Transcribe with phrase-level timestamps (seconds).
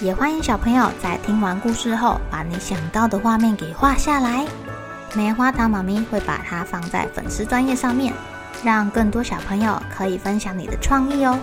[0.00, 4.46] 也欢迎小朋友在听完故事后，把你想到的画面给画下来。
[5.14, 8.12] 棉花糖妈咪会把它放在粉丝专页上面，
[8.62, 11.38] 让更多小朋友可以分享你的创意哦。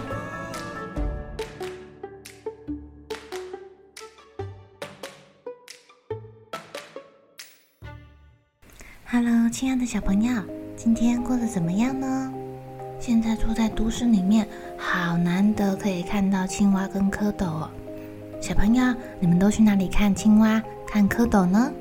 [9.09, 10.43] Hello，亲爱的小朋友，
[10.75, 12.31] 今天过得怎么样呢？
[12.99, 17.67] 现在住在都市里面，好难得可以看到青蛙跟蝌蚪哦。
[18.43, 18.83] 小朋友，
[19.21, 21.71] 你们都去哪里看青蛙、看蝌蚪呢？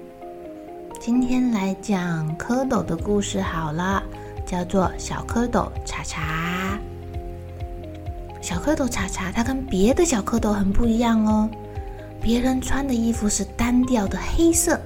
[1.00, 4.00] 今天来讲蝌蚪的故事好了，
[4.46, 6.78] 叫做《小蝌蚪查查》。
[8.40, 11.50] 小蝌蚪查查，它跟别的小蝌蚪很不一样哦。
[12.20, 14.80] 别人穿的衣服是单调的黑色，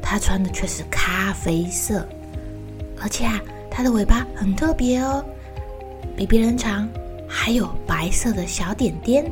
[0.00, 2.08] 它穿的却是咖啡色，
[2.98, 3.38] 而且啊，
[3.70, 5.22] 它的尾巴很特别哦，
[6.16, 6.88] 比别人长，
[7.28, 9.30] 还有白色的小点点。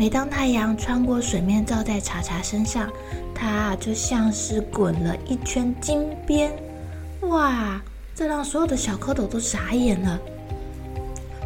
[0.00, 2.90] 每当太阳穿过水面照在查查身上，
[3.34, 6.50] 它就像是滚了一圈金边。
[7.28, 7.78] 哇，
[8.14, 10.18] 这让所有的小蝌蚪都傻眼了。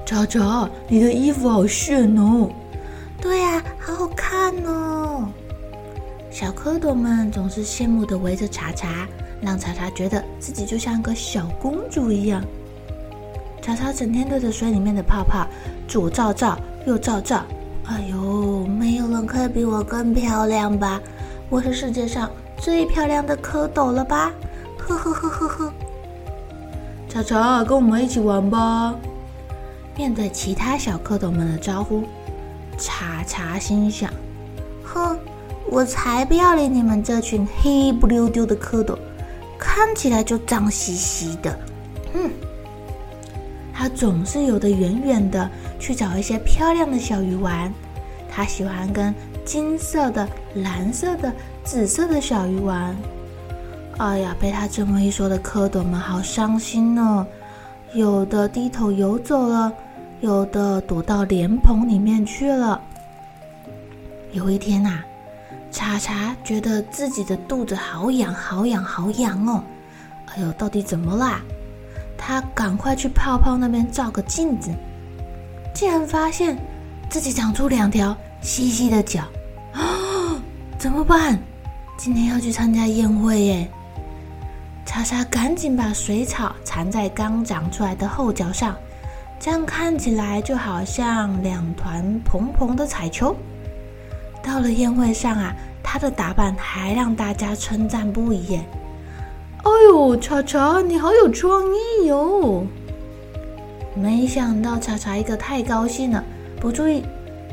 [0.06, 2.48] 查查，你的衣服好炫哦！
[3.20, 5.28] 对呀，好好看哦。
[6.30, 9.08] 小蝌蚪们总是羡慕地围着查查，
[9.41, 12.41] 让查查觉得自己就像个小公主一样。
[13.61, 15.44] 查查整天对着水里面的泡泡
[15.89, 17.44] 左照照，右照照。
[17.86, 21.00] 哎呦，没有人可以比我更漂亮吧？
[21.50, 24.33] 我是世界上最漂亮的蝌蚪了吧？
[24.78, 25.72] 呵呵呵呵呵。
[27.08, 28.94] 查查，跟我们一起玩吧。
[29.96, 32.05] 面对其他小蝌蚪们的招呼，
[32.78, 34.11] 查查心想：
[34.83, 35.18] 哼，
[35.70, 38.96] 我才不要理你们这群黑不溜丢的蝌蚪，
[39.58, 41.58] 看起来就脏兮兮的。
[42.14, 42.30] 哼。
[43.84, 47.70] 他总是游得远远的，去找一些漂亮的小鱼玩。
[48.30, 49.14] 他喜欢跟
[49.45, 51.30] 金色的、蓝色的、
[51.64, 52.96] 紫色的小鱼玩。
[53.98, 57.27] 哎呀，被他这么一说的蝌蚪们好伤心哦！
[57.92, 59.70] 有的低头游走了，
[60.23, 62.80] 有的躲到莲蓬里面去了。
[64.33, 65.05] 有一天啊，
[65.70, 69.62] 查查觉得自己的肚子好痒、好痒、好痒哦！
[70.34, 71.42] 哎呦，到底怎么啦？
[72.17, 74.70] 他赶快去泡泡那边照个镜子，
[75.75, 76.57] 竟然发现
[77.08, 79.23] 自己长出两条细细的脚，
[79.73, 79.83] 啊！
[80.79, 81.39] 怎么办？
[81.97, 83.69] 今天要去参加宴会耶！
[84.85, 88.77] 查查赶紧把水草缠在刚长出来的后脚上，
[89.41, 93.35] 这样看起来就好像两团蓬蓬的彩球。
[94.42, 98.64] 到了宴会上啊，他的打扮还让大家称赞不已耶。
[99.64, 102.67] 哎呦，查查，你好有创意哟！
[103.95, 106.23] 没想到查查一个太高兴了，
[106.61, 107.02] 不注意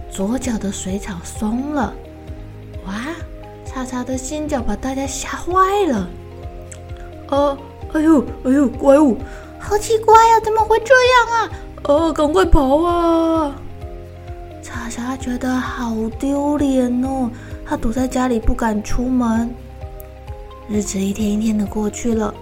[0.09, 1.93] 左脚的水草松了。
[2.85, 2.93] 哇，
[3.65, 6.09] 查查的新脚把大家吓坏了。
[7.29, 7.57] 啊，
[7.93, 9.17] 哎呦，哎呦，怪物，
[9.57, 11.49] 好奇怪呀，怎么会这样啊？
[11.83, 13.55] 啊，赶快跑啊！
[14.61, 17.29] 查查觉得好丢脸哦，
[17.65, 19.49] 他躲在家里不敢出门。
[20.71, 22.33] 日子一天一天的过去了，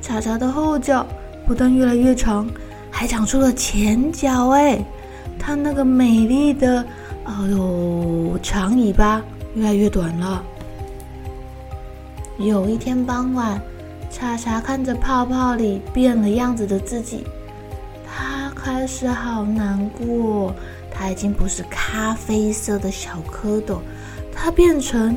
[0.00, 1.06] 查查的后脚
[1.46, 2.48] 不但越来越长，
[2.90, 4.48] 还长出了前脚。
[4.48, 4.82] 哎，
[5.38, 6.82] 它那个美丽的，
[7.24, 9.22] 哎呦，长尾巴
[9.54, 10.42] 越来越短了。
[12.38, 13.60] 有一天傍晚，
[14.10, 17.22] 查查看着泡泡里变了样子的自己，
[18.06, 20.54] 他开始好难过。
[20.90, 23.76] 他已经不是咖啡色的小蝌蚪，
[24.32, 25.14] 它变成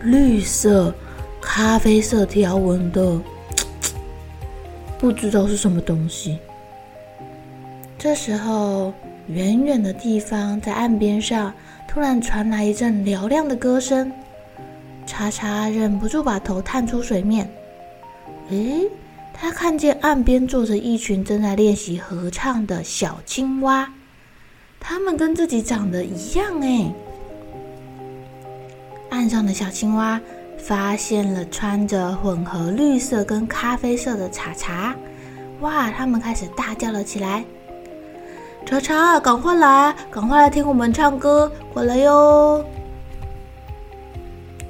[0.00, 0.94] 绿色。
[1.40, 3.20] 咖啡色条纹的，
[4.98, 6.38] 不知道是什么东西。
[7.98, 8.92] 这时候，
[9.26, 11.52] 远远的地方，在岸边上，
[11.88, 14.12] 突然传来一阵嘹亮的歌声。
[15.06, 17.50] 查查忍不住把头探出水面。
[18.50, 18.88] 诶，
[19.32, 23.92] 他看见岸边坐着一群正在练习合唱的小青蛙，
[24.78, 26.92] 它们跟自己长得一样诶。
[29.10, 30.20] 岸上的小青蛙。
[30.58, 34.94] 发现了穿着混合绿色跟咖啡色的查查，
[35.60, 35.90] 哇！
[35.90, 37.44] 他们开始大叫了起来
[38.66, 42.64] ：“查查，赶快来，赶快来听我们唱歌，快来哟！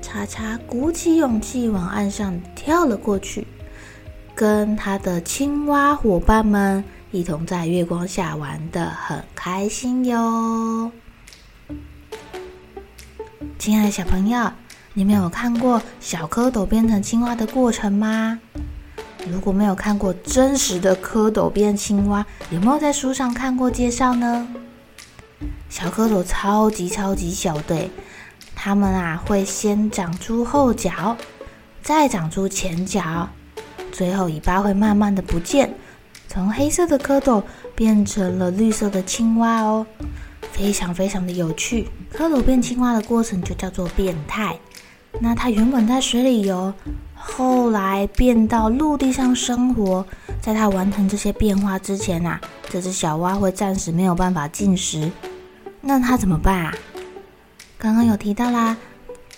[0.01, 3.47] 查查鼓起勇气往岸上跳了过去，
[4.35, 10.91] 跟他的青蛙伙伴们一同在月光下玩得很开心哟。
[13.59, 14.51] 亲爱的小朋友，
[14.99, 18.37] 你们有看过小蝌蚪变成青蛙的过程吗？
[19.29, 24.49] 如果没有看过真实的蝌蚪变青蛙，有没有在书上看过介绍呢？
[25.69, 27.89] 小蝌蚪超级超级小的。
[28.57, 31.17] 它们啊，会先长出后脚，
[31.81, 33.29] 再长出前脚，
[33.93, 35.73] 最后尾巴会慢慢的不见，
[36.27, 37.41] 从黑色的蝌蚪
[37.77, 39.87] 变成了绿色的青蛙哦，
[40.51, 41.89] 非常非常的有趣。
[42.13, 44.59] 蝌蚪变青蛙的过程就叫做变态。
[45.21, 46.73] 那它原本在水里游，
[47.15, 50.05] 后来变到陆地上生活。
[50.41, 55.11] 在它完成这些变化之前啊，这只小蛙会暂时没有办法进食，
[55.81, 56.75] 那它怎么办啊？
[57.77, 58.77] 刚刚有提到啦，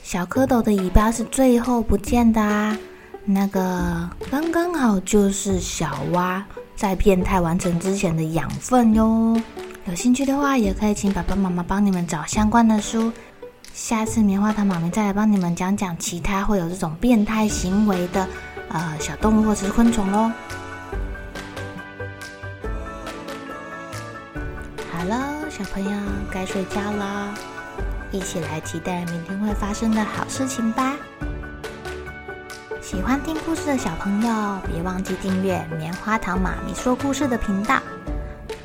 [0.03, 2.77] 小蝌蚪的尾巴是最后不见的啊，
[3.25, 6.45] 那个刚刚好就是小蛙
[6.77, 9.41] 在变态完成之前的养分哟。
[9.87, 13.11] 有兴趣的话，也可以请爸爸妈妈帮你们找相关的书。
[13.73, 18.29] 下次棉花糖妈咪再来帮你们讲讲其他会有这种变态行为的
[18.69, 20.31] 呃小动物或者是昆虫喽。
[24.93, 25.91] 好了，小朋友
[26.31, 27.35] 该睡觉了。
[28.13, 30.95] 一起来期待明天会发生的好事情吧！
[32.83, 37.81] 喜欢听故事的小朋友，别忘记订阅棉花糖妈咪说故事的频道。